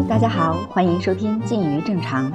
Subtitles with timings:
[0.00, 2.30] 大家好，欢迎收听《近于正常》，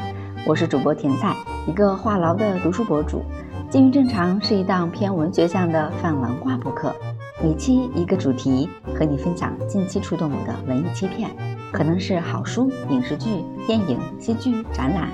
[0.46, 3.18] 我是主播甜菜，一个话痨的读书博主。
[3.70, 6.96] 《近于正常》是一档偏文学向的泛文化播客，
[7.44, 11.32] 每期一个主题，和你分享近期触动我的文艺切片，
[11.72, 15.10] 可能是好书、影视剧、电影、戏剧、展览。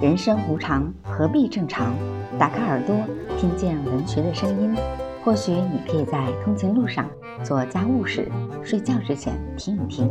[0.00, 1.94] 人生无常，何必正常？
[2.38, 2.94] 打开耳朵，
[3.38, 4.76] 听见文学的声音。
[5.24, 7.06] 或许你可以在通勤路上、
[7.42, 8.30] 做家务时、
[8.62, 10.08] 睡觉之前听一听。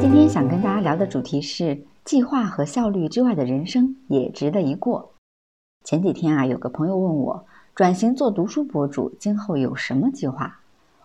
[0.00, 5.12] 今天想跟大家聊的主题是：计划和效率之外的人生也值得一过。
[5.84, 10.60] 前几天啊，有个朋友问我，转型做读书博主，今后有什么计划？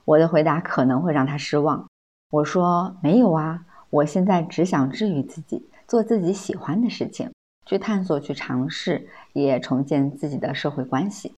[0.06, 1.86] 我的回答可能会让他失望。
[2.32, 7.32] 我说没有啊，我现在只想治愈自己，做自己喜欢的事情。
[7.66, 11.34] 去探索，去尝试，也重建自己的社会关系。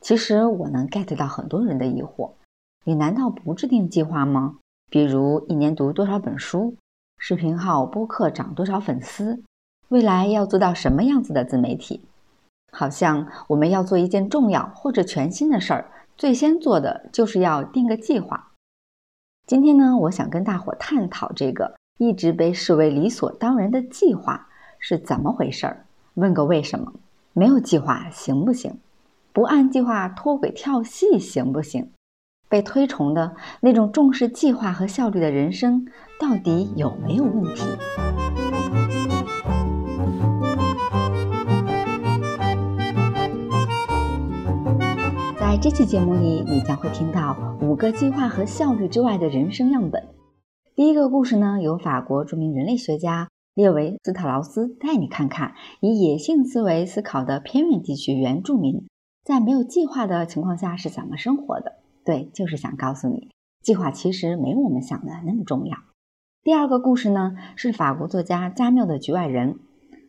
[0.00, 2.30] 其实我能 get 到很多人的疑惑：
[2.88, 4.56] 你难道不制定计划吗？
[4.88, 6.74] 比如一年读多少本书，
[7.18, 9.42] 视频号、播客涨多少粉丝，
[9.88, 12.00] 未来要做到什么样子的自媒体？
[12.72, 18.52] 好像我们要做一件重要或者全新的事儿，最先做的就是要定个计划。
[19.46, 24.48] 今天呢，我想跟大伙探讨这个一直被视为理所当然的计划。
[24.78, 25.84] 是怎么回事儿？
[26.14, 26.90] 问个为什么？
[27.34, 28.78] 没有计划行不行？
[29.34, 31.90] 不按计划脱轨跳戏行不行？
[32.48, 35.86] 被推崇的那种重视计划和效率的人生，
[36.18, 37.62] 到底有没有问题？
[45.38, 50.08] 在这期节目里，你将会听到五个计划和效率之外的人生样本。
[50.74, 53.28] 第一个故事呢，由法国著名人类学家。
[53.54, 58.86] 列维斯特劳斯带你看看，以野性思维思考的偏远地区原住民
[59.24, 61.72] 在没有计划的情况下是怎么生活的。
[62.08, 63.28] 对，就是想告诉你，
[63.60, 65.76] 计划其实没我们想的那么重要。
[66.42, 69.52] 第二个故事呢，是法国作家加缪的《局外人》。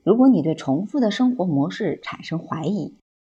[0.06, 2.96] 如果你对重复的生活模式产生怀疑，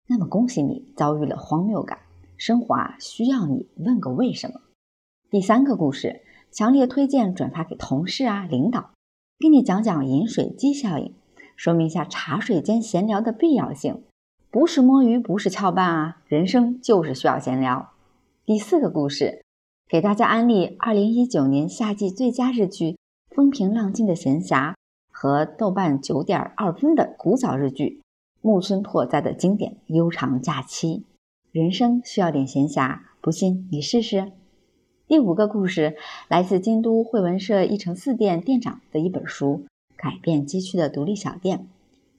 [0.07, 1.97] 那么恭喜你遭遇了荒谬感。
[2.37, 4.61] 生活啊，需要你问个为什么。
[5.31, 6.21] 第三个故事，
[6.51, 8.91] 强烈推荐转发给同事啊，领导。
[9.39, 11.15] 给你讲讲饮水机效应，
[11.55, 14.03] 说明一下茶水间闲聊的必要性。
[14.51, 17.90] 不是摸鱼，不是翘班啊，人生就是需要闲聊。
[18.53, 19.45] 第四个故事，
[19.87, 22.85] 给大家安利二零一九年夏季最佳日剧
[23.33, 24.71] 《风平浪静的闲暇》
[25.09, 28.01] 和豆瓣九点二分的古早日剧
[28.41, 30.87] 木村拓哉的经典《悠长假期》。
[31.53, 34.33] 人生需要点闲暇，不信你试试。
[35.07, 35.95] 第五个故事
[36.27, 39.63] 来自京都汇文社一城四店店长的一本书
[39.95, 41.59] 《改变街区的独立小店》，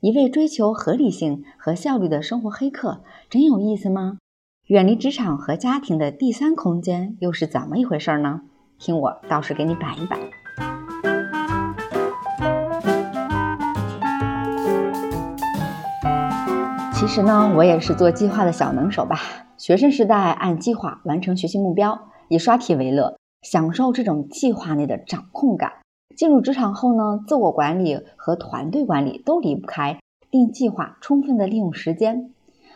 [0.01, 4.17] 一位追求合理性和效率的生活黑客，真有意思吗？
[4.73, 8.41] 远离职场和家庭的第三空间又是怎么一回事呢？
[8.79, 10.19] 听我到时给你摆一摆。
[16.95, 19.19] 其实呢，我也是做计划的小能手吧。
[19.59, 22.09] 学生时代按计划完成学习目标。
[22.29, 25.71] 以刷题为乐，享受这种计划内的掌控感。
[26.17, 29.99] 进入职场后呢，自我管理和团队管理都离不开
[30.31, 32.31] 定计划，充分的利用时间。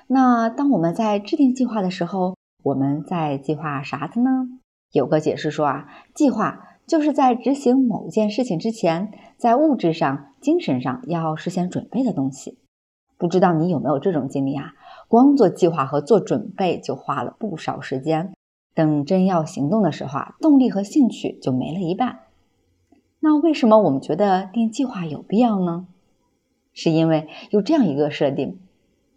[0.09, 4.49] 那当我们在制定计划的时候，我们在计划啥子呢？
[4.93, 12.59] 有个解释说啊，计划就是在执行某件事情之前，在物质上、精神上要事先准备的东西。
[13.19, 14.75] 不知道你有没有这种经历啊？
[15.09, 18.33] 光做计划和做准备就花了不少时间。
[18.75, 22.21] 等真要行动的时候啊，动力和兴趣就没了一半。
[23.21, 25.89] 那为什么我们觉得定计划有必要呢？
[26.73, 28.61] 是因为有这样一个设定：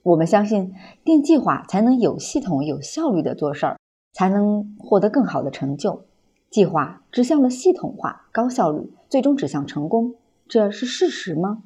[0.04, 0.74] 我们相信
[1.04, 3.80] 定计划才能有系统、有效率的做事儿，
[4.14, 6.06] 才能获得更好的成就。
[6.50, 10.16] 计划指向了系统化、高效率，最终指向成功，
[10.48, 11.62] 这是事实吗？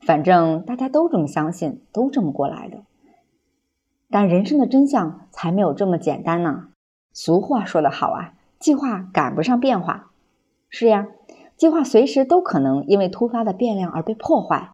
[0.00, 2.78] 反正大家都这么相信，都这么过来的。
[4.08, 6.68] 但人生的真相才没有这么简单呢。
[7.12, 10.10] 俗话说得好啊，计划赶不上变化。
[10.68, 11.06] 是呀，
[11.56, 14.70] 计划随时都可能因为突发的变量而被破坏。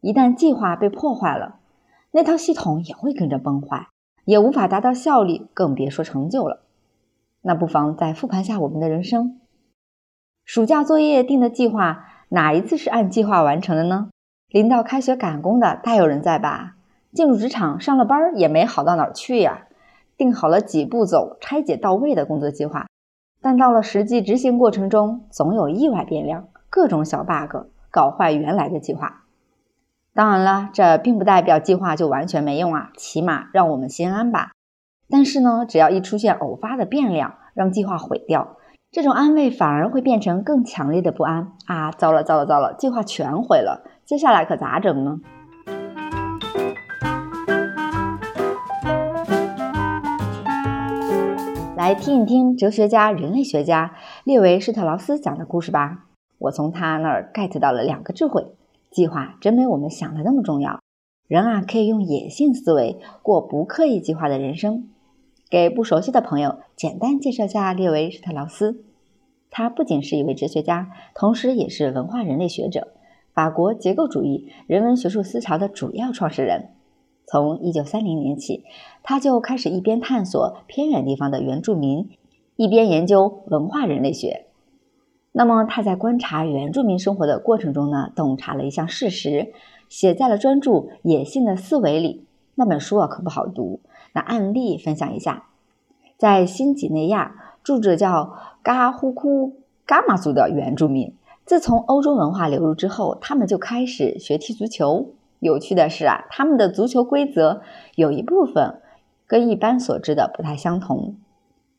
[0.00, 1.56] 一旦计划被破坏了，
[2.16, 3.88] 那套系统也会跟着崩坏，
[4.24, 6.62] 也无法达到效率，更别说成就了。
[7.42, 9.38] 那不妨再复盘下我们的人生：
[10.42, 14.08] 暑假作业定的计划，哪一次是按计划完成的呢？
[14.48, 16.76] 临到开学赶工的大有人在吧？
[17.12, 19.66] 进入职场上了班也没好到哪儿去呀。
[20.16, 22.86] 定好了几步走、拆解到位的工作计划，
[23.42, 29.25] 但到了实际执行过程中，总有意外变量、各种小 bug 搞坏原来的计划。
[30.16, 34.52] 当然了，这并不代表计划就完全没用啊，起码让我们心安吧。
[35.10, 38.56] 但是呢，只要一出现偶发的变量，让计划毁掉，
[38.90, 41.90] 这种安慰反而会变成更强烈的不安啊！
[41.90, 45.18] 糟了糟了糟了，计划全毁了，接下来可咋整呢？
[51.76, 53.92] 来听一听哲学家、人类学家
[54.24, 56.04] 列维施特劳斯讲的故事吧。
[56.38, 58.46] 我从他那儿 get 到了两个智慧：
[58.90, 60.80] 计划真没我们想的那么重要。
[61.26, 64.88] 人啊，可以用野性思维过不刻意计划的人生。
[65.48, 68.84] 给不熟悉的朋友简单介绍下列维施特劳斯。
[69.50, 72.88] 他不仅是一位哲学家，同时也是文化人类学者，
[73.32, 76.70] 法国结构主义人文学术思潮的主要创始人。
[77.26, 78.64] 从1930年起，
[79.02, 82.08] 他就开始一边探索偏远地方的原住民，
[82.56, 84.45] 一边研究文化人类学。
[85.38, 89.52] 那么他在观察原住民生活的过程中呢，洞察了一项事实，
[89.86, 90.70] 写在了专著
[91.02, 92.24] 《野性的思维》里。
[92.54, 93.80] 那本书啊可不好读。
[94.14, 95.44] 那案例分享一下，
[96.16, 101.12] 在新几内亚住着叫嘎呼库嘎玛族的原住民。
[101.44, 105.10] 自从欧洲文化流入之后，他们就开始学踢足球。
[105.40, 107.60] 有趣的是啊，他们的足球规则
[107.94, 108.80] 有一部分
[109.26, 111.16] 跟一般所知的不太相同。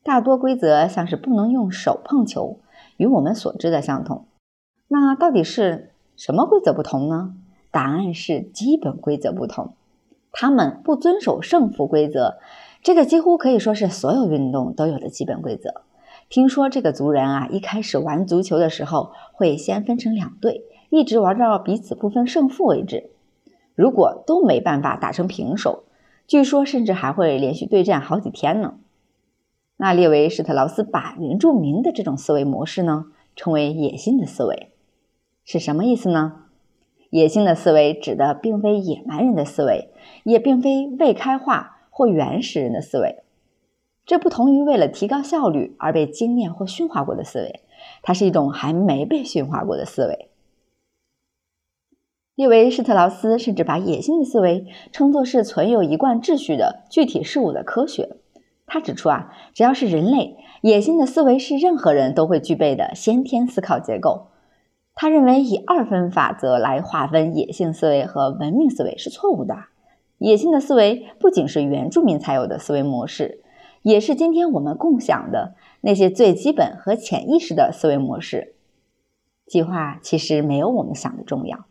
[0.04, 2.60] 大多规则像是不能用手碰球，
[2.98, 4.26] 与我们所知的相同。
[4.88, 7.34] 那到底是什么规则不同呢？
[7.70, 9.72] 答案是基本规则不同。
[10.32, 12.36] 他们不遵守胜负规则，
[12.82, 15.82] 这个几乎可以说是所有运动都有的基本规则。
[16.28, 23.10] 听说这个族人啊，一开始玩足球的时候会先分成两队，一直玩到彼此不分胜负为止。
[23.74, 25.84] 如果都没办法打成平手，
[26.26, 28.74] 据说甚至还会连续对战好几天呢。
[29.80, 34.72] 那列维施特劳斯把原住民的这种思维模式呢，称为野性的思维，
[35.44, 36.46] 是什么意思呢？
[37.10, 39.92] 野性的思维指的并非野蛮人的思维，
[40.24, 43.22] 也并非未开化或原始人的思维，
[44.04, 47.60] 这不同于为了提高效率而被精炼或驯化过的思维，
[48.02, 50.28] 它是一种还没被驯化过的思维。
[52.34, 58.16] 列维施特劳斯甚至把野性的思维称作是存有一贯秩序的具体事物的科学。
[58.68, 64.28] 他指出啊，只要是人类，野性的思维是任何人都会具备的先天思考结构。
[64.94, 69.56] 他认为以二分法则来划分野性思维和文明思维是错误的。
[70.18, 73.42] 野性的思维不仅是原住民才有的思维模式，
[73.82, 78.56] 也是今天我们共享的那些最基本和潜意识的思维模式。
[79.46, 81.66] 计划其实没有我们想的重要。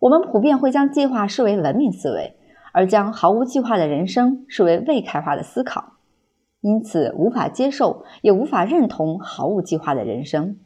[0.00, 2.36] 我们普遍会将计划视为文明思维，
[2.72, 5.93] 而将毫无计划的人生视为未开化的思考，
[6.64, 10.56] 因此无法接受也无法认同毫无计划的人生。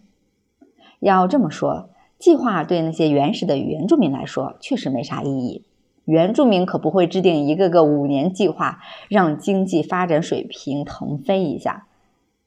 [1.01, 1.91] 要这么说，
[2.21, 5.65] 计划对那些原始的原住民来说确实没啥意义。
[6.05, 8.79] 原住民可不会制定一个个五年计划，
[9.09, 11.89] 让经济发展水平腾飞一下。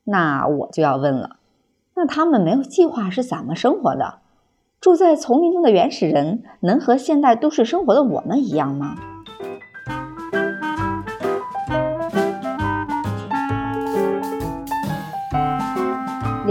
[0.06, 1.36] 那我就要问了，
[1.98, 4.20] 那他们没有计划是怎么生活的？
[4.80, 8.96] 住在丛林中的原始人能和现代都市生活的我们一样吗？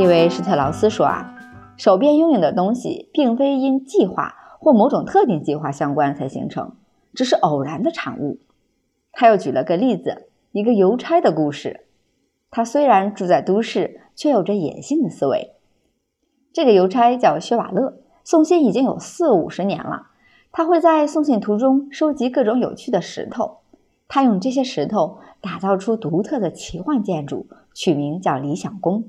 [0.00, 1.36] 因为施特劳斯说啊，
[1.76, 6.72] 手边拥有的东西并非因计划或某种特定计划相关才形成，
[7.12, 8.38] 只是偶然的产物。
[9.12, 11.84] 他又举了个例子，一个邮差的故事。
[12.50, 15.52] 他虽然住在都市，却有着野性的思维。
[16.50, 17.98] 这个邮差叫薛瓦勒。
[18.24, 20.06] 送信已经有四五十年了，
[20.50, 23.58] 他会在送信途中收集各种有趣的石头，
[24.08, 29.04] 他用这些石头打造出独特的奇幻建筑，取名叫理想宫。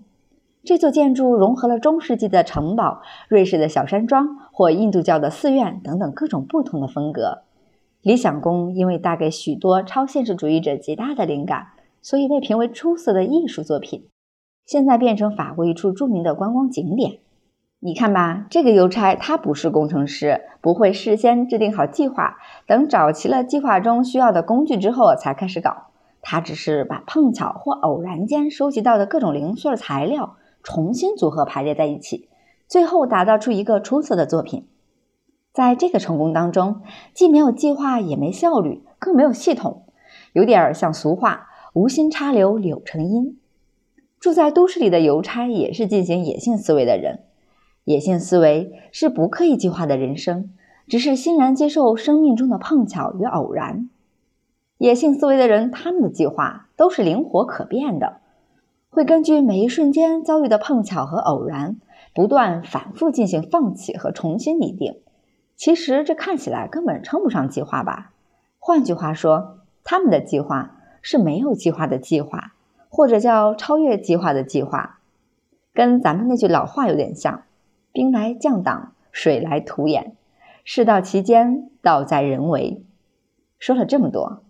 [0.63, 7.39] 这座建筑融合了中世纪的城堡、瑞士的小山庄或印度教的寺院等等各种不同的风格。
[8.03, 11.69] 理想宫因为带给许多超现实主义者极大的灵感，
[12.01, 14.07] 所以被评为出色的艺术作品，
[14.65, 17.19] 现在变成法国一处著名的观光景点。
[17.79, 22.37] 你看吧，这个邮差他不是工程师，不会事先制定好计划，
[22.67, 25.87] 等找齐了计划中需要的工具之后才开始搞。
[26.21, 32.29] 他只是把碰巧或偶然间收集到的各种零碎材料重新组合排列在一起，
[32.67, 34.67] 最后打造出一个出色的作品。
[35.53, 36.81] 在这个成功当中，
[37.13, 39.83] 既没有计划，也没效率，更没有系统，
[40.33, 43.37] 有点像俗话“无心插柳柳成荫”。
[44.17, 47.23] 住在都市里的邮差也是进行野性思维的人。
[47.83, 50.53] 野性思维是不刻意计划的人生，
[50.87, 53.89] 只是欣然接受生命中的碰巧与偶然。
[54.77, 58.20] 野性思维的人，他们的计划都是灵活可变的，
[58.91, 61.77] 会根据每一瞬间遭遇的碰巧和偶然，
[62.13, 65.00] 不断反复进行放弃和重新拟定。
[65.55, 68.12] 其实这看起来根本称不上计划吧？
[68.60, 72.51] 换句话说，他们的计划是没有计划的计划，
[72.89, 75.00] 或者叫超越计划的计划。
[75.74, 77.43] 跟咱们那句老话有点像
[77.93, 80.17] ：“兵来将挡，水来土掩，
[80.65, 82.83] 事到其间，道在人为。”
[83.57, 84.43] 说了这么多，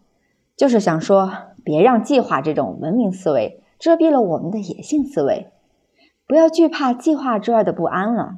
[0.58, 1.32] 就是想说，
[1.64, 5.48] 别让计划这种文明思维遮蔽了我们的野性思维，
[6.28, 8.36] 不要惧怕计划之外的不安了。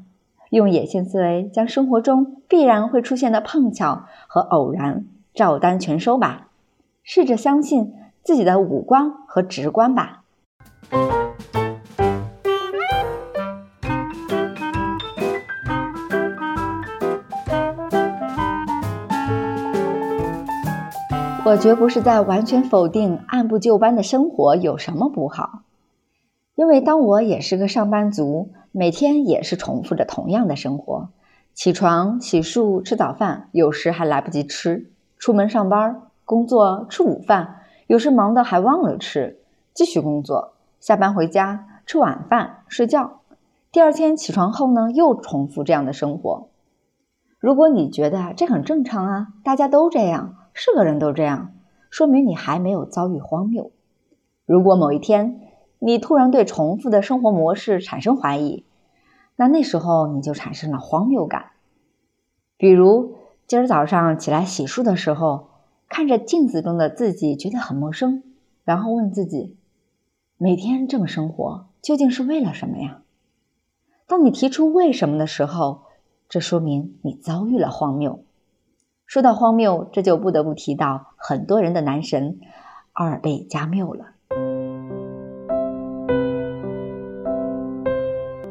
[0.52, 6.48] 用野性思维将生活中必然会出现的碰巧和偶然照单全收吧，
[7.04, 10.24] 试着相信自己的五官和直观吧。
[21.46, 25.64] 我绝不是在完全否定按部就班的生活有什么不好，
[26.56, 28.50] 因为当我也是个上班族。
[28.76, 31.10] 每天也是重复着同样的生活：
[31.54, 34.88] 起床、洗漱、吃早饭，有时还来不及吃；
[35.20, 39.36] 出门上班、工作、吃午饭，有时忙得还忘了吃；
[39.76, 43.20] 继续工作，下班回家吃晚饭、睡觉。
[43.72, 46.48] 第二天起床后呢，又重复这样的生活。
[47.38, 51.54] 如果你觉得这很正常啊，大家都这样，是个人都这样，
[51.90, 53.72] 说明你还没有遭遇荒谬。
[54.46, 55.42] 如果某一天，
[55.80, 58.66] 你突然对重复的生活模式产生怀疑，
[59.36, 61.52] 那那时候你就产生了荒谬感。
[62.58, 63.16] 比如
[63.48, 65.50] 今儿早上起来洗漱的时候，
[65.90, 68.24] 看着镜子中的自己觉得很陌生，
[68.64, 69.58] 然后问自己：
[70.38, 73.02] 每天这么生活究竟是为了什么呀？
[74.08, 75.82] 当你提出为什么的时候，
[76.30, 78.24] 这说明你遭遇了荒谬。
[79.06, 82.40] 说到荒谬，这就不得不提到很多人的男神
[82.94, 84.06] 阿尔贝·加缪了。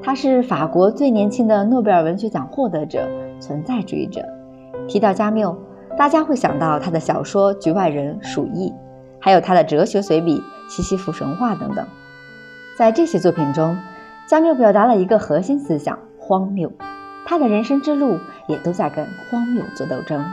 [0.02, 3.08] 他是法国最年轻的诺贝尔文学奖获得者，
[3.40, 4.22] 存在主义者。
[4.86, 5.56] 提到加缪，
[5.96, 8.68] 大家会想到他的小说《局外人》《鼠疫》，
[9.18, 11.86] 还有他的哲学随笔《西西弗神话》等等。
[12.76, 13.76] 在这些作品中，
[14.28, 16.70] 加缪表达了一个核心思想：荒谬。
[17.24, 18.18] 他的人生之路
[18.48, 20.24] 也都在跟荒谬做斗争。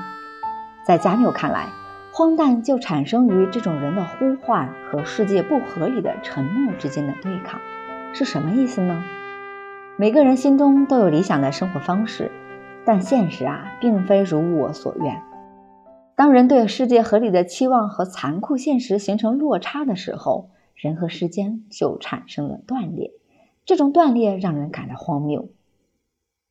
[0.90, 1.70] 在加缪看来，
[2.12, 7.62] 荒诞就产生于这种人的呼唤和世界不合理的沉默之间的对抗。
[8.12, 9.04] 是什么意思呢？
[10.00, 12.32] 每个人心中都有理想的生活方式，
[12.88, 15.22] 但现实啊，并非如我所愿。
[16.16, 23.12] 当人对世界合理的期望和残酷现实形成落差的时候，人和时间就产生了断裂。
[23.64, 25.50] 这种断裂让人感到荒谬。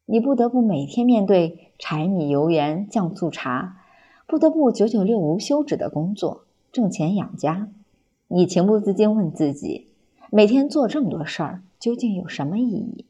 [0.07, 3.78] 你不得不每天面对柴米油盐酱醋茶，
[4.29, 7.71] 不得不九九六无休止的工作挣钱养家。
[8.27, 9.89] 你情不自禁问自己：
[10.31, 13.07] 每天做这么多事儿，究竟有什么意义？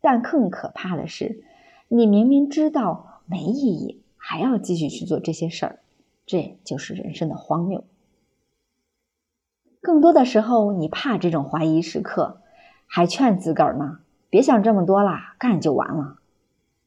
[0.00, 1.44] 但更可怕的是，
[1.88, 5.80] 你明明知道没意义，还要继续去做这些事儿，
[6.24, 7.84] 这就是人生的荒谬。
[9.82, 12.40] 更多的时候，你怕这种怀疑时刻，
[12.86, 13.98] 还劝自个儿呢，
[14.30, 16.16] 别想这么多啦，干就完了。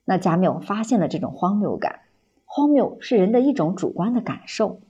[0.03, 2.00] 那加缪发现了这种荒谬感，
[2.53, 4.81] 荒谬是人的一种主观的感受。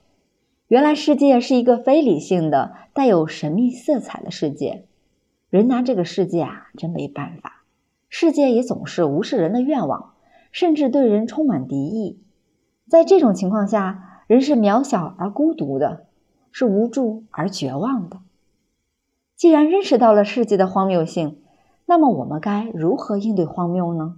[0.67, 4.87] 原来世界是一个非理性的、带有神秘色彩的世界，
[5.51, 7.61] 人拿这个世界啊，真没办法。
[8.09, 10.13] 世界也总是无视人的愿望，
[10.51, 12.19] 甚至对人充满敌意。
[12.89, 16.07] 在这种情况下，人是渺小而孤独的，
[16.51, 18.21] 是无助而绝望的。
[19.35, 21.37] 既然认识到了世界的荒谬性，
[21.85, 24.15] 那么我们该如何应对荒谬呢？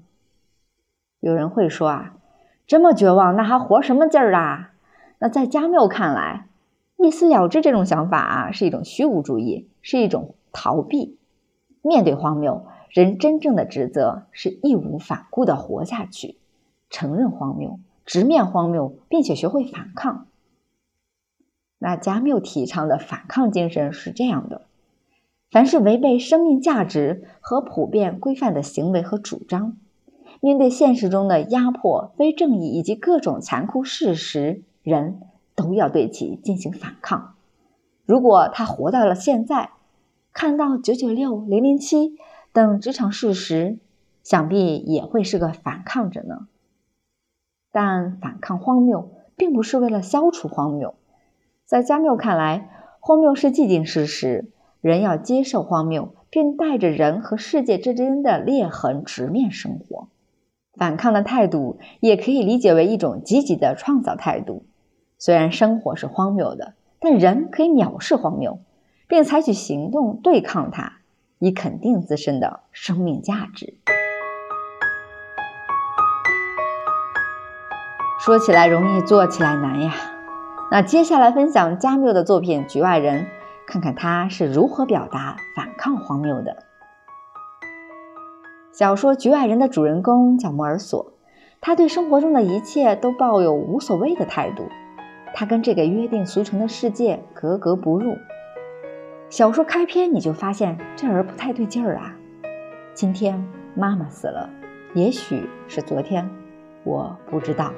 [1.19, 2.15] 有人会说啊，
[2.67, 4.73] 这么绝望，那还活什么劲儿啊？
[5.19, 6.47] 那在加缪看来，
[6.97, 11.17] 一死了之这种想法啊，是一种虚无主义，是一种逃避。
[11.81, 12.65] 面对荒谬。
[12.89, 16.37] 人真正的职责是义无反顾地活下去，
[16.91, 20.27] 承认荒谬，直面荒谬，并且学会反抗。
[21.79, 24.67] 那加缪提倡的反抗精神是这样的：
[25.49, 29.75] 凡是违背生命价值和普遍规范的行为和主张，
[30.43, 35.21] 面对现实中的压迫、非正义以及各种残酷事实，人
[35.55, 37.35] 都要对其进行反抗。
[38.05, 39.69] 如果他活到了现在，
[40.33, 42.17] 看到九九六、零零七。
[42.51, 43.79] 等职场事实，
[44.21, 46.47] 想必也会是个反抗者呢。
[47.71, 50.93] 但反抗荒谬，并不是为了消除荒谬。
[51.65, 52.69] 在加缪看来，
[52.99, 60.09] 荒谬是既定事实，人要接受荒谬，并带着人和世界之间的裂痕直面生活。
[60.77, 64.65] 反抗的态度也可以理解为一种积极的创造态度。
[65.17, 68.59] 虽然生活是荒谬的，但人可以藐视荒谬，
[69.07, 70.93] 并采取行动对抗它。
[71.39, 73.73] 以肯定自身的生命价值。
[78.17, 79.93] 说起来容易，做起来难呀。
[80.71, 83.23] 那接下来分享加缪的作品《局外人》，
[83.67, 86.63] 看看他是如何表达反抗荒谬的。
[88.73, 91.13] 小说《局外人》的主人公叫莫尔索，
[91.61, 94.63] 他对生活中的一切都抱有无所谓的态度，
[95.35, 98.17] 他跟这个约定俗成的世界格格不入。
[99.29, 102.15] 小说开篇你就发现这人不太对劲儿啊！
[102.95, 104.49] 今天妈妈死了，
[104.95, 106.27] 也许是昨天，
[106.83, 107.71] 我不知道。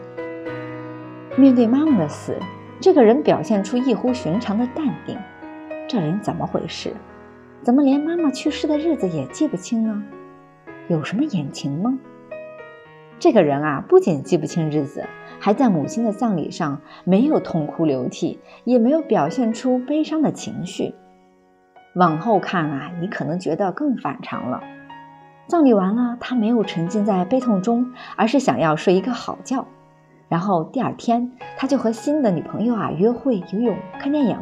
[1.36, 2.38] 面对妈妈的死，
[2.80, 5.18] 这个人表现出异乎寻常的淡定。
[5.90, 6.94] 这人怎么回事？
[7.64, 10.02] 怎么连妈妈去世的日子也记不清呢？
[10.88, 11.98] 有什么隐情吗？
[13.18, 15.04] 这个人啊，不仅记不清日子，
[15.40, 20.94] 还在母亲的葬礼上没有痛哭流涕，也没有表现出悲伤的情绪。
[21.96, 24.62] 往后看啊，你可能觉得更反常了。
[25.48, 29.66] 葬礼完了，他没有沉浸在悲痛中，而是想要睡一个好觉。
[30.28, 34.38] 然后第二天，他就和新的女朋友啊约会、游泳、看电影。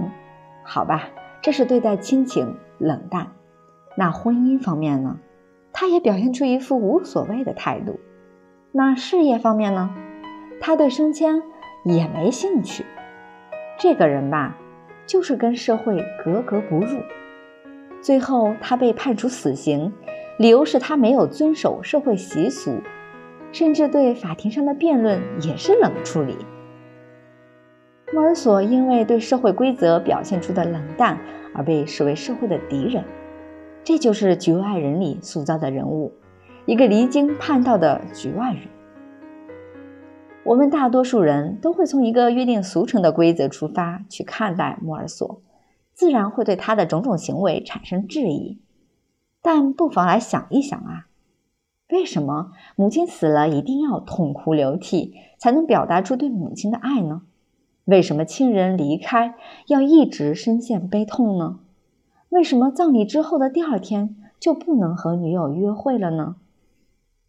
[0.65, 1.03] 好吧，
[1.41, 3.27] 这是对待亲情冷淡。
[3.95, 5.19] 那婚姻方面呢？
[5.74, 8.00] 他也表现出一副无所谓的态度。
[8.72, 9.94] 那事业方面呢？
[10.62, 11.42] 他对升迁
[11.84, 12.86] 也没兴趣。
[13.77, 14.56] 这个人吧，
[15.06, 17.00] 就是跟社会格格不入。
[18.01, 19.92] 最后，他被判处死刑，
[20.38, 22.80] 理由是他没有遵守社会习俗，
[23.51, 26.38] 甚至对法庭上的辩论也是冷处理。
[28.13, 31.18] 莫尔索因为对社会规则表现出的冷淡
[31.56, 33.03] 而被视为社会的敌人，
[33.86, 36.13] 这就是《局外人》里塑造的人物，
[36.66, 38.63] 一个离经叛道的局外人。
[40.46, 45.42] 我们大多数人都会从一个约定俗成的规则出发去看待莫尔索。
[45.94, 48.58] 自然会对他的种种行为产生质疑，
[49.42, 51.08] 但不妨来想一想啊，
[51.90, 57.24] 为什么母亲死了一定要痛哭流涕才能表达出对母亲的爱呢？
[57.84, 59.36] 为什么亲人离开
[59.68, 61.60] 要一直深陷悲痛呢？
[62.34, 66.36] 为什么葬礼之后的第二天就不能和女友约会了呢？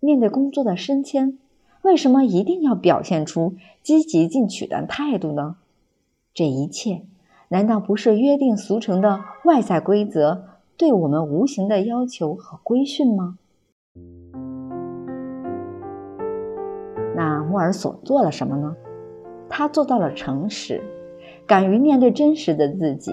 [0.01, 1.39] 面对工作的升迁，
[1.83, 5.57] 为什么一定要表现出积极进取的态度呢？
[6.33, 7.03] 这一切。
[7.49, 10.47] 难道不是约定俗成的外在规则
[10.79, 13.37] 对我们无形的要求和规训吗？
[17.15, 18.75] 那莫尔索做了什么呢？
[19.51, 20.83] 他做到了诚实，
[21.47, 23.13] 敢于面对真实的自己，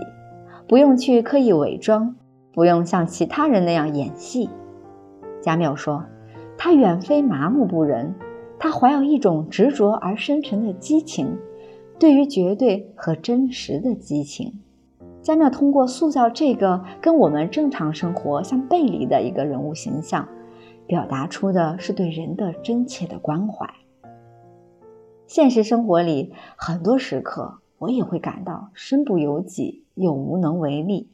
[0.71, 2.15] 不用去刻意伪装，
[2.53, 4.49] 不用像其他人那样演戏。
[5.41, 6.05] 加缪说，
[6.57, 8.15] 他远非麻木不仁，
[8.57, 11.37] 他怀有一种执着而深沉的激情。
[11.99, 14.61] 对于绝对和真实的激情，
[15.21, 20.25] 加缪通过塑造这个跟我们正常生活相背离的一个人物形象，
[20.87, 23.69] 表达出的是对人的真切的关怀。
[25.27, 31.09] 现实生活里，很多时刻我也会感到身不由己又无能为力，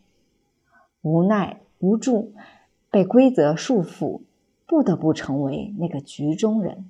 [1.02, 2.34] 无奈无助，
[2.92, 4.22] 被规则束缚，
[4.66, 6.90] 不得不成为那个局中人。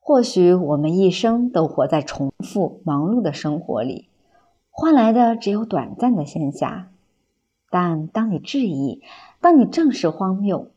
[0.00, 4.08] 或许我们一生都活在重复忙碌的生活里，
[4.70, 6.86] 换来的只有短暂的闲暇。
[7.70, 9.02] 但当你质疑，
[9.40, 10.70] 当你正视荒谬，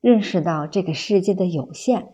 [0.00, 2.06] 认识到这个世界的有限，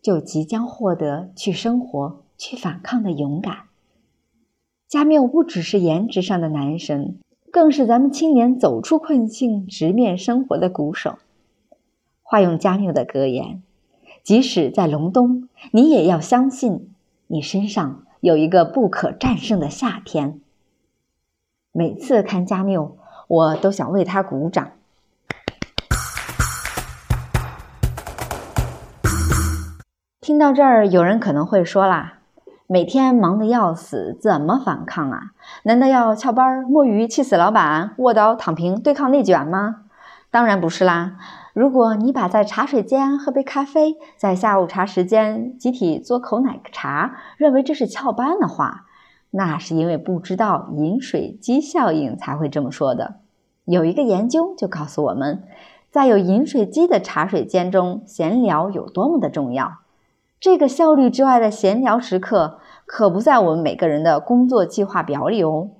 [0.00, 3.64] 就即将获得去生活、去反抗的勇敢。
[4.92, 7.18] 加缪不只是颜值上的男神，
[7.50, 11.18] 更是咱们青年走出困境、直面生活的鼓手。
[12.22, 13.62] 化用加缪的格言。
[14.22, 16.90] 即使在隆冬，你也要相信，
[17.26, 20.42] 你身上有一个不可战胜的夏天。
[21.72, 24.72] 每次看加缪，我都想为他鼓掌。
[30.20, 32.18] 听到这儿，有人可能会说啦
[32.72, 35.20] ：“每天忙得要死，怎么反抗啊？
[35.64, 39.82] 难道要翘班摸鱼，气死老板，卧倒躺平，对抗内卷吗？”
[40.32, 41.18] 当然不是啦。
[41.52, 48.86] 如果你把在茶水间喝杯咖啡，在下午茶时间集体嘬口奶茶，认为这是翘班的话，
[49.32, 53.16] 那是因为不知道饮水机效应才会这么说的。
[53.66, 55.42] 有一个研究就告诉我们，
[55.90, 59.82] 在有饮水机的茶水间中，闲聊有多么的重要。
[60.40, 62.58] 这个效率之外的闲聊时刻，
[62.94, 65.70] 可不在我们每个人的工作计划表里哦。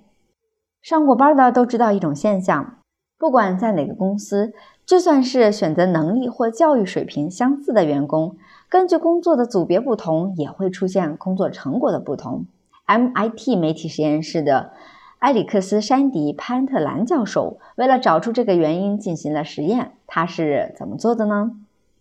[0.80, 2.78] 上过班的都知道一种现象。
[3.18, 4.54] 不管在哪个公司，
[4.86, 8.36] 就算是选择能力或教育水平相似的员工，
[8.70, 12.46] 根据工作的组别不同，也会出现工作成果的不同。
[12.86, 14.70] MIT 媒体实验室的
[15.18, 19.92] 埃里克斯·山迪·潘特兰教授为了找出这个原因，进行了实验。
[20.06, 21.50] 他是怎么做的呢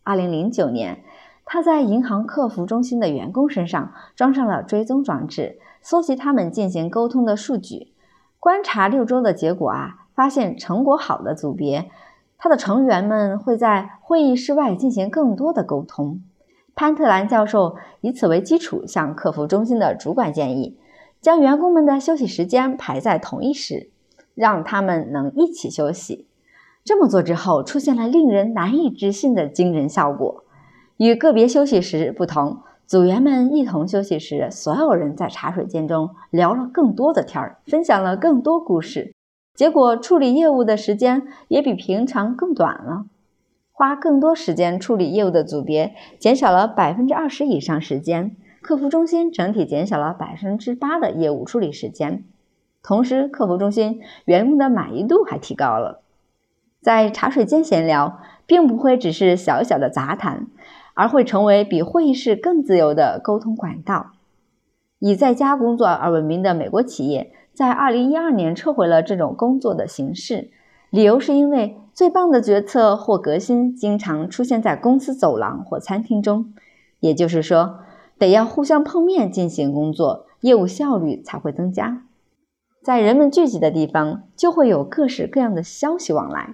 [0.06, 1.04] ？2009年，
[1.54, 7.92] 他在银行客服中心的员工身上装上了追踪装置，搜集他们进行沟通的数据，
[8.40, 10.08] 观察六周的结果啊。
[10.16, 11.90] 发现成果好的组别，
[12.38, 16.22] 他的成员们会在会议室外进行更多的沟通。
[16.74, 20.78] 潘特兰教授以此为基础，向客服中心的主管建议，
[21.20, 23.90] 将员工们的休息时间排在同一时，
[24.36, 26.28] 让他们能一起休息。
[26.86, 30.46] 这么做之后，出现了令人难以置信的惊人效果。
[31.02, 39.12] 与个别休息时不同，组员们一同休息时，所有人在茶水间中聊了更多的天儿，分享了更多故事。
[39.56, 43.06] 结果，处理业务的时间也比平常更短了。
[43.72, 52.24] 花更多时间处理业务的组别减少了百分之二十以上时间，客服中心整体减少了百分之八的业务处理时间。
[52.84, 56.04] 同时，客服中心员工的满意度还提高了。
[56.80, 60.48] 在茶水间闲聊，并不会只是小小的杂谈，
[61.02, 64.12] 而会成为比会议室更自由的沟通管道。
[65.00, 70.52] 以在家工作而闻名的美国企业，在2012年撤回了这种工作的形式，
[70.92, 76.54] 理由是因为最棒的决策或革新经常出现在公司走廊或餐厅中，
[77.00, 77.80] 也就是说，
[78.20, 82.04] 得要互相碰面进行工作，业务效率才会增加。
[82.84, 86.54] 在人们聚集的地方，就会有各式各样的消息往来。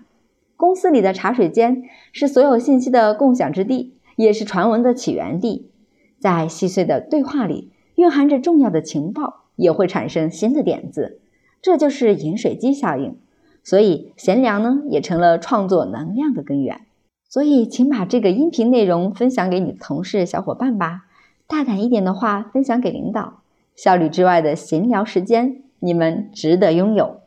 [0.55, 1.83] 公司里的茶水间
[2.13, 5.71] 是所有信息的共享之地，也是传闻的起源地。
[6.19, 11.21] 在细碎的对话里，蕴含着重要的情报，也会产生新的点子。
[11.61, 13.15] 这就是饮水机效应。
[13.63, 16.81] 所以，闲聊呢，也成了创作能量的根源。
[17.29, 21.05] 所以，请把这个音频内容分享给你的同事、小伙伴吧。
[21.45, 23.41] 大胆一点的话，分享给领导。
[23.75, 27.21] 效率之外的闲聊时间，你们值得拥有。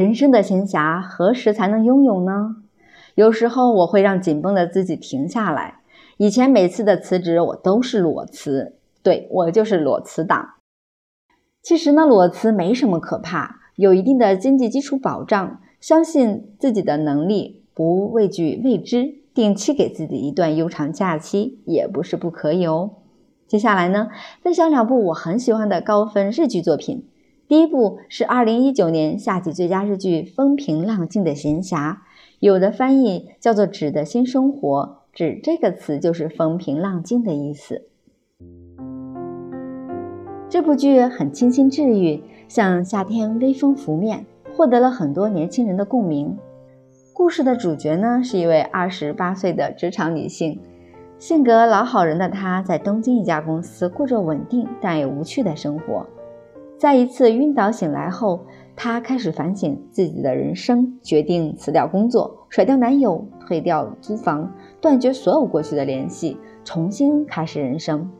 [0.00, 2.56] 人生的闲暇何时才能拥有呢？
[3.16, 5.80] 有时候我会让紧绷的自己停下来。
[6.16, 10.54] 以前每次的辞职，我都是裸辞，对我就是裸辞党。
[11.62, 22.92] 其实呢，裸辞没什么可怕，有一定的经济基础保障，相信自己的能力，不畏惧未知，定期给自己一段悠长假期也不是不可以哦。
[23.46, 24.08] 接下来呢，
[24.42, 27.06] 分享两部我很喜欢的高分日剧作品。
[27.50, 31.94] 第一部是二零一九年夏季最佳日剧《风平浪静的闲暇》，
[32.38, 37.88] 有的翻译叫做“纸的新生活”，纸这个词就是风平浪静的意思。
[40.48, 46.38] 这部剧很清新治愈，像夏天微风拂面，获得了很多年轻人的共鸣。
[47.12, 50.60] 故事的主角呢是一位二十八岁的职场女性，
[51.18, 56.06] 性格老好人的她在东京一家公司过着稳定但也无趣的生活。
[56.80, 58.40] 在一次晕倒醒来后，
[58.74, 68.10] 她开始反省自己的人生，决定辞掉工作，甩掉男友，退掉租房，断绝所有过去的联系，重新开始人生。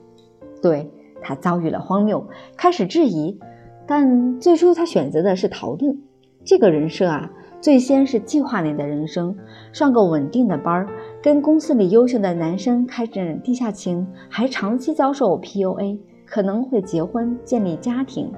[0.61, 0.91] 对
[1.23, 2.23] 她遭遇了荒谬，
[2.55, 3.39] 开始质疑，
[3.87, 5.97] 但最初她选择的是逃遁。
[6.45, 7.31] 这个人设啊，
[7.63, 9.35] 最先是计划内的人生，
[9.73, 10.89] 上个稳定的班儿，
[11.23, 18.31] 跟公司里优秀的男生开展地下情，还长期遭受 PUA，可能会结婚建立家庭。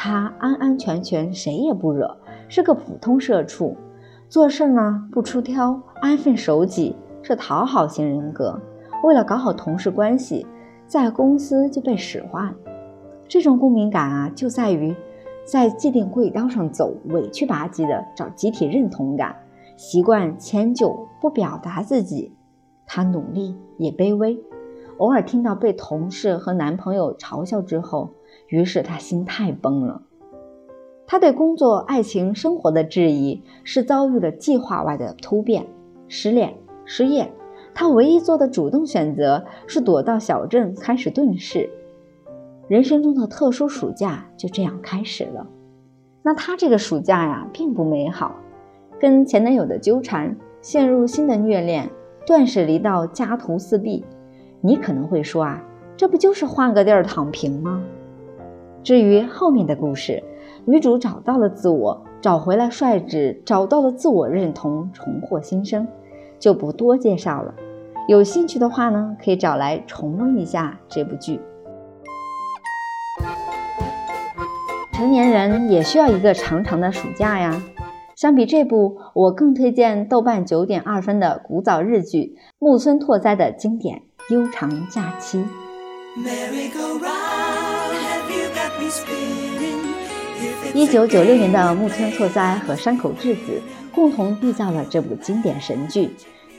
[0.00, 3.76] 他安安全全，谁也不惹，是个普通社畜，
[4.28, 8.56] 做事呢不出挑，安分守己，是讨好型人格。
[9.02, 10.46] 为了搞好同事关系，
[10.86, 12.54] 在公司就被使唤。
[13.26, 14.94] 这种共鸣感啊，就在于
[15.44, 19.34] 在既定轨道上走，委屈吧唧的找集体认同感，
[19.76, 22.32] 习惯迁就，不表达自己。
[22.86, 24.38] 他努力也卑微，
[24.98, 28.10] 偶尔听到被同事和男朋友嘲笑之后。
[28.48, 30.02] 于是他心态崩了，
[31.06, 35.66] 他对工作、爱情、生活的质疑是遭遇了计划外的突变，
[36.08, 37.30] 失恋、失业。
[37.74, 41.70] 他唯一做的主动选择是躲到小镇开始遁世，
[42.66, 45.46] 人生中的特殊暑假就这样开始了。
[46.22, 48.34] 那他这个暑假呀，并不美好，
[48.98, 51.88] 跟前男友的纠缠，陷入新的虐恋，
[52.26, 54.04] 断舍离到家徒四壁。
[54.60, 55.62] 你可能会说啊，
[55.96, 57.80] 这不就是换个地儿躺平吗？
[58.82, 60.22] 至于后面的故事，
[60.64, 65.86] 女主找到了自我，找回了率直，找到了自我认同，重获新生，
[66.38, 67.54] 就不多介绍了。
[68.06, 71.40] 有兴趣的话呢，可以找来重温一下这部剧。
[74.92, 77.62] 成年人也需要一个长长的暑假呀。
[78.16, 84.02] 相比这部，我更推荐豆瓣九点二分的古早日剧木村拓哉的经典
[84.34, 85.38] 《悠长假期》。
[90.74, 93.60] 一九九六年的木村拓哉和山口智子
[93.94, 96.10] 共同缔造了这部经典神剧，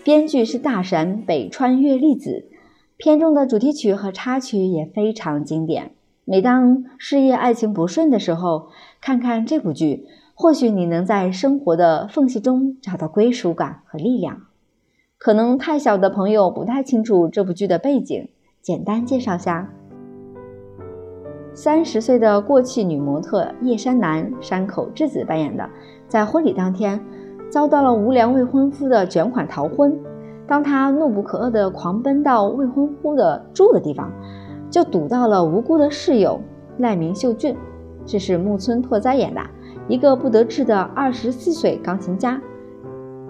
[0.03, 2.49] 编剧是大神北川悦利子，
[2.97, 5.91] 片中的主题曲和插曲也非常经典。
[6.25, 8.67] 每当事业爱情不顺的时候，
[8.99, 10.05] 看看这部剧，
[10.35, 14.41] 或许你能在生活的缝隙中找到归属感和力量。
[15.17, 18.29] 可能太小的朋友不太清楚这部剧的背景，
[18.61, 19.73] 简单介绍下：
[21.61, 25.69] 三十岁的过气女模特叶山南（山口智子扮演的）
[26.07, 26.97] 在婚礼当天
[27.49, 29.93] 遭到了无良未婚夫的卷款逃婚。
[30.47, 34.09] 当她怒不可遏地狂奔到未婚夫的住的地方。
[34.69, 36.39] 就堵到了无辜的室友
[36.77, 37.53] 赖明秀俊，
[38.05, 39.41] 这是木村拓哉演的
[39.89, 42.41] 一个不得志的二十四岁钢琴家，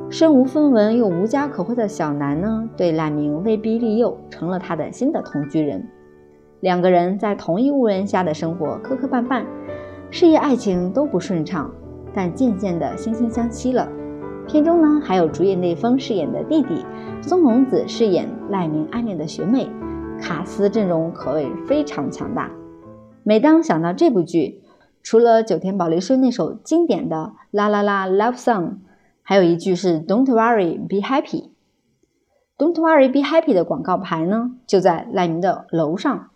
[0.08, 5.84] 身无分文又无家可归的小南呢，对赖明威逼利诱，成了他的新的同居人。
[6.62, 9.46] 两个人在同一屋檐下的生活磕磕绊绊，
[10.12, 11.72] 事业爱情都不顺畅，
[12.14, 13.88] 但渐渐的惺惺相惜了。
[14.48, 16.86] 片中呢，还有主演内丰饰演的弟弟
[17.22, 19.70] 松隆子饰演赖明暗恋的学妹。
[20.22, 22.52] 卡斯阵容可谓非常强大。
[23.24, 24.62] 每当想到这部剧，
[25.02, 27.16] 除了九田宝雷顺那首经典的
[27.52, 28.64] 《啦啦啦 Love Song》，
[29.22, 31.52] 还有一句是 “Don't worry, be happy”。
[32.58, 36.29] “Don't worry, be happy” 的广告牌呢，就在赖明的楼上。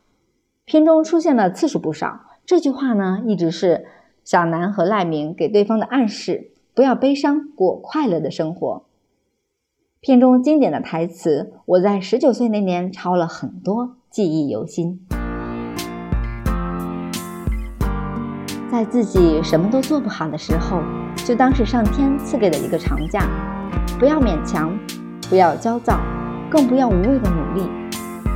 [0.65, 2.21] 片中出现的次数不少。
[2.45, 3.85] 这句话呢，一直是
[4.23, 8.85] 小南和赖明给对方的暗示：不要悲伤，过快乐的生活。
[9.99, 15.05] 片中经典的台词，我在十九岁那年抄了很多，记忆犹新。
[18.71, 20.81] 在自己什么都做不好的时候，
[21.25, 23.27] 就当是上天赐给的一个长假，
[23.99, 24.77] 不要勉强，
[25.29, 25.99] 不要焦躁，
[26.49, 27.69] 更不要无谓的努力，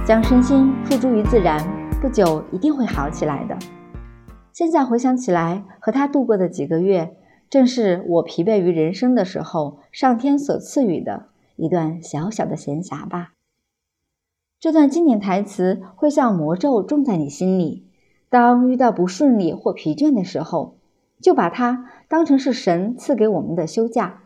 [0.05, 1.65] 将身心付诸于自然，
[2.07, 3.57] 不久一定会好起来的。
[4.53, 7.17] 现在回想起来，和他度过的几个月，
[7.49, 11.25] 正是我疲惫于人生的时候，上天所赐予的。
[11.57, 13.33] 一段小小的闲暇吧。
[14.57, 17.89] 这段经典台词会像魔咒种在你心里。
[18.29, 20.77] 当遇到不顺利或疲倦的时候，
[21.19, 24.23] 就把它当成是神赐给我们的休假，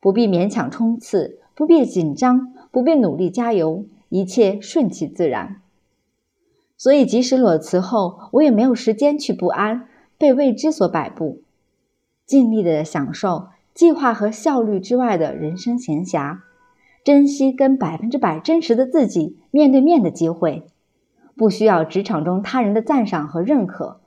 [0.00, 5.62] 不必勉强冲刺，不必紧张，不必努力加油，一切顺其自然。
[6.76, 11.42] 所以，即使裸辞后，我也没有时间去不安，被未知所摆布，
[12.26, 13.48] 尽力的享受。
[13.72, 16.38] 计划和效率之外的人生闲暇，
[17.02, 20.66] 珍惜跟百分之百真实的自己面对面的机会，
[21.36, 24.00] 不需要职场中他人的赞赏和认可，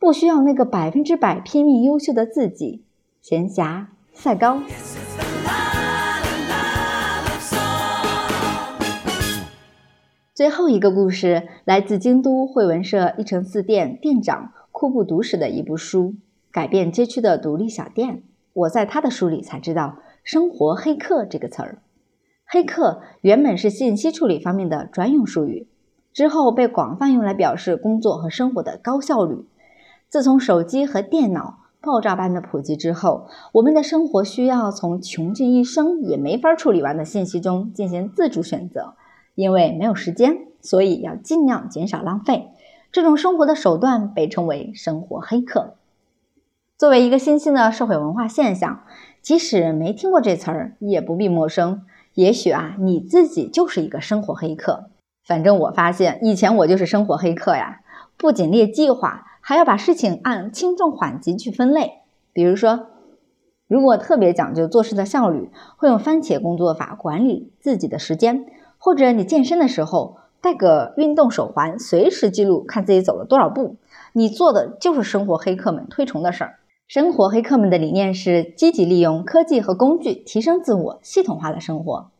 [0.00, 2.82] 不需要那个百分之百拼命优秀的自己。
[3.20, 4.60] 闲暇赛高。
[10.42, 16.16] 最后一个故事来自京都慧文社一城四店店长库布读史的一部书，
[16.50, 18.24] 改变街区的独立小店。
[18.52, 21.78] 我在他的书里才知道“生活黑客”这个词儿。
[22.44, 25.68] 黑客原本是信息处理方面的专用术语，
[26.12, 29.46] 之后被广泛用来表示工作和生活的高效率。
[30.08, 38.94] 自从手机和电脑爆炸般的普及之后，我们的生活需要从穷尽一生也没法处理完的信息中进行自主选择，
[39.34, 42.50] 因为没有时间，所以要尽量减少浪费。
[42.90, 45.74] 这种生活的手段被称为“生活黑客”。
[46.76, 48.82] 作为一个新兴的社会文化现象，
[49.22, 51.82] 即使没听过这词儿，也不必陌生。
[52.14, 54.90] 也许啊，你自己就是一个生活黑客。
[55.24, 57.80] 反正我发现，以前我就是生活黑客呀。
[58.18, 62.00] 不仅列计划，还要把事情按轻重缓急去分类。
[62.32, 62.88] 比如说，
[63.66, 68.44] 如果特别讲究做事的效率，会用番茄工作法管理自己的时间；
[68.84, 73.76] 或者你健身的时候，戴个运动手环，随时记录看自己走了多少步。
[74.12, 76.58] 你做的就是生活黑客们推崇的事儿。
[76.88, 82.10] 生活黑客们的理念是积极利用科技和工具提升自我、系统化的生活。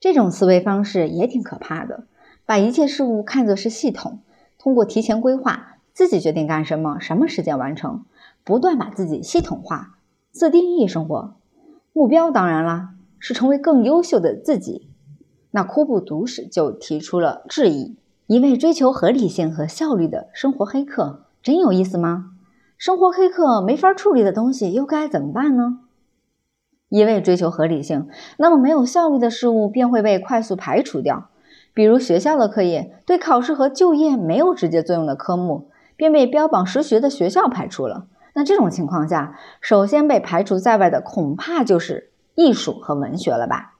[0.00, 2.04] 这种思维方式也挺可怕的，
[2.46, 4.20] 把一切事物看作是系统，
[4.58, 8.06] 通过提前规划，自己决定干什么、什么时间完成，
[8.44, 9.98] 不断把自己系统化、
[10.30, 11.34] 自定义生活
[11.92, 12.30] 目标。
[12.30, 14.88] 当然啦，是成为更优秀的自己。
[15.52, 17.94] 那库布读史就提出了质疑：
[18.26, 22.30] 一味追求合理性和效率的生活黑客，真有意思吗？
[22.78, 25.80] 生活黑客没法处理的东西又该怎么办呢？
[26.88, 31.28] 一味追求合理性，那么没有效率的事物便会被快速排除掉。
[31.74, 38.06] 比如学校的课业，对考试和就业没有直接作用的科目，便被标榜实学的学校排除了。
[38.34, 43.71] 那这种情况下，首先被排除在外的恐怕就是艺术和文学了吧？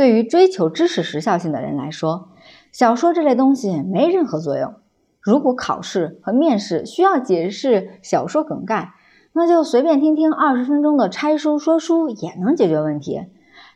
[0.00, 2.30] 对于追求知识时效性的人来说，
[2.72, 4.76] 小说这类东西没任何作用。
[5.20, 8.94] 如果考试和面试需要解释小说梗概，
[9.34, 13.26] 那就随便听听二十分钟的拆书说书也能解决问题。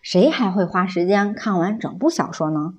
[0.00, 2.72] 谁还会花时间看完整部小说呢？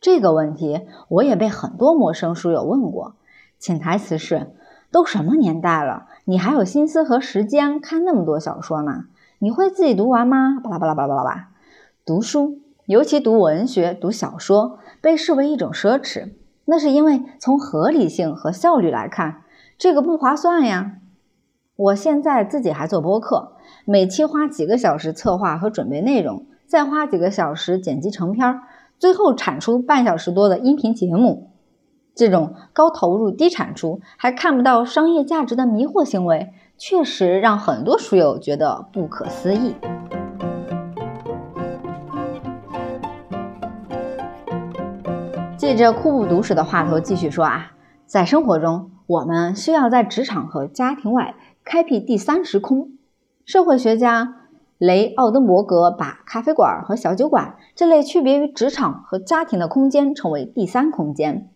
[0.00, 3.16] 这个问题我也被很多陌生书友问过。
[3.58, 4.52] 潜台词是：
[4.92, 9.06] 都什么年代了，你还有心思和时间看那么多小说吗？
[9.40, 10.60] 你会自己读完吗？
[10.62, 11.48] 巴拉巴拉巴拉巴拉巴。
[12.06, 16.30] 读书，尤其读文学、读小说，被视为一种奢侈。
[16.64, 19.42] 那是因为从合理性和效率来看，
[19.76, 20.94] 这个不划算呀。
[21.76, 23.52] 我现在自己还做播客，
[23.84, 28.62] 每期花几个小时策划和准备内容，再花几个小时剪辑成片儿，
[28.98, 31.50] 最后产出半小时多的音频节目。
[32.14, 39.74] 这种高投入低产出还看不到商业价值的迷惑行为，确实让很多书友觉得不可思议。
[45.58, 47.72] 借着库布读史的话头继续说啊，
[48.06, 52.92] 在生活中，我们需要在职场和家庭外开辟第三时空。
[53.44, 54.36] 社会学家
[54.78, 61.50] 雷奥登伯格把咖啡馆和小酒馆这类区别于职场和家庭的空间称为第三空间。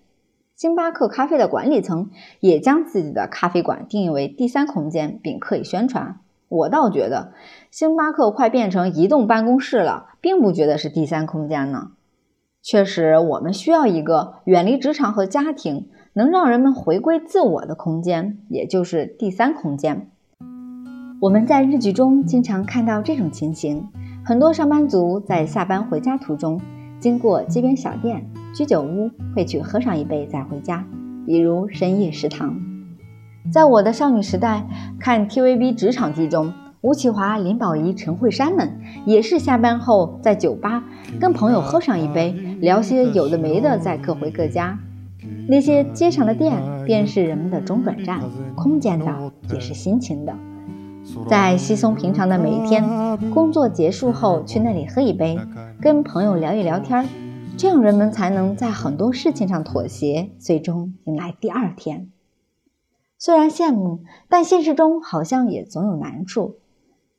[0.56, 2.10] 星巴克咖啡的管理层
[2.40, 6.18] 也将自己的咖啡馆定义为第三空间，并刻意宣传。
[6.48, 7.34] 我倒觉得
[7.70, 11.92] 星巴克快变成移动办公室了，并不觉得是第三空间呢。
[12.64, 20.09] 确实，我们需要一个远离职场和家庭，能让人们回归自我的空间，也就是第三空间。
[21.20, 23.88] 我们在日剧中经常看到这种情形：
[24.25, 26.61] 很多上班族在下班回家途中，
[27.01, 28.25] 经过街边小店。
[28.55, 30.87] 居酒屋会去喝上一杯再回家，
[31.27, 32.61] 比如深夜食堂。
[33.51, 34.64] 在我的少女时代
[35.01, 40.83] 看 TVB 职场剧中，吴启华、林保怡、陈慧珊们也是下班后在酒吧
[41.21, 44.77] 跟朋友喝上一杯，聊些有的没的，再各回各家。
[45.47, 48.21] 那些街上的店便是人们的中转站，
[48.57, 50.35] 空间的也是心情的。
[51.29, 52.83] 在稀松平常的每一天，
[53.31, 55.38] 工作结束后去那里喝一杯，
[55.81, 57.07] 跟朋友聊一聊天儿。
[57.57, 62.11] 这样人们才能在很多事情上妥协，最终迎来第二天。
[63.18, 66.57] 虽然羡慕，但现实中好像也总有难处。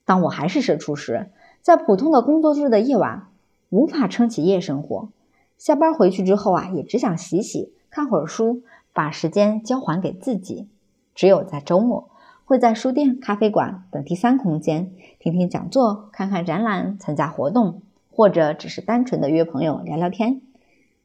[0.06, 3.28] 当我还是社畜时，在普通的工作日的夜晚，
[3.70, 5.10] 无法撑起夜生活。
[5.58, 8.64] 下班回去之后啊，也只想洗洗、看会儿书，
[8.94, 10.68] 把时间交还给自己。
[11.16, 12.10] 只有在周末，
[12.46, 17.82] 会在书店、咖啡馆等第三空间，听听讲座、看看展览、参加活动。
[18.16, 20.44] 或者只是单纯的约朋友聊聊天，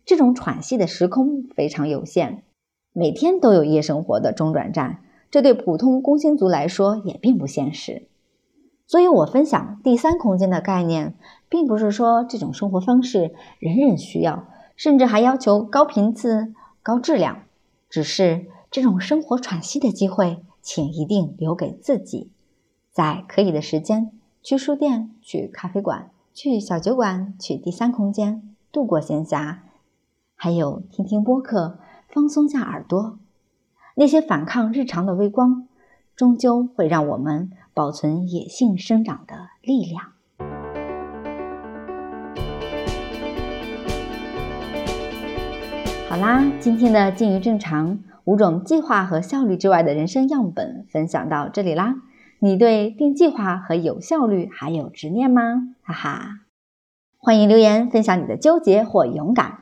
[0.04, 2.42] 这种喘息的时空非常有限。
[2.92, 4.98] 每天都有夜生活的中转站，
[5.30, 8.02] 这对普通工薪族来说也并不现实。
[8.88, 11.14] 所以我分享第三空间的概念，
[11.50, 17.42] 并不是说这种生活方式人人需要，甚至还要求高频次、高质量。
[17.90, 22.32] 只是这种生活喘息的机会，请一定留给自己，
[22.90, 24.10] 在可以的时间
[24.42, 26.10] 去书店、去咖啡馆。
[26.32, 29.58] 去小酒馆，去第三空间度过闲暇，
[30.34, 33.18] 还有听听播客，放松下耳朵。
[33.96, 35.66] 那些反抗日常的微光，
[36.14, 40.02] 终究会让我们保存野性生长的力量。
[46.08, 51.94] 好啦，今天的近于正常五种计划和效率之外的人生样本分享到这里啦。
[52.40, 55.68] 你对定计划和有效率还有执念吗？
[55.84, 56.40] 哈哈，
[57.16, 59.58] 欢迎留言分享你的纠结或勇敢。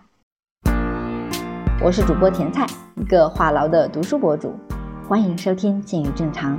[1.85, 4.55] 我是主播甜菜，一个话痨的读书博主，
[5.07, 6.57] 欢迎收听《静语正常》。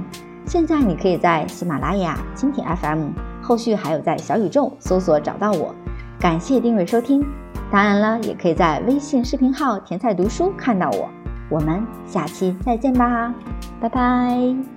[0.48, 3.10] 现在你可以在喜马拉雅、蜻蜓 FM，
[3.44, 5.76] 后续还有在小宇宙搜索找到我。
[6.18, 7.22] 感谢订阅收听，
[7.70, 11.10] 当然了，也可以在微信视频号“甜菜读书”看到我。
[11.50, 13.34] 我们下期再见吧，
[13.82, 14.77] 拜拜。